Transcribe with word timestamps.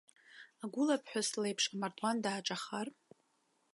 Агәылаԥҳәыс 0.63 1.29
леиԥш 1.41 1.65
амардуан 1.73 2.17
дааҿахар? 2.23 2.87